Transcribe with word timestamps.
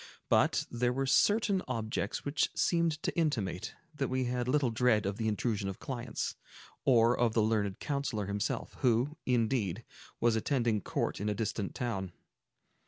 But 0.29 0.65
there 0.71 0.91
were 0.91 1.05
certain 1.05 1.61
objects 1.67 2.25
which 2.25 2.49
seemed 2.55 2.93
to 3.03 3.15
intimate 3.15 3.75
that 3.93 4.07
we 4.07 4.23
had 4.23 4.47
little 4.47 4.71
dread 4.71 5.05
of 5.05 5.17
the 5.17 5.27
intrusion 5.27 5.69
of 5.69 5.77
clients, 5.77 6.35
or 6.83 7.15
of 7.15 7.33
the 7.35 7.43
learned 7.43 7.79
counsellor 7.79 8.25
himself, 8.25 8.77
who, 8.79 9.15
indeed, 9.27 9.83
was 10.19 10.35
attending 10.35 10.81
court 10.81 11.21
in 11.21 11.29
a 11.29 11.35
distant 11.35 11.75
town. 11.75 12.13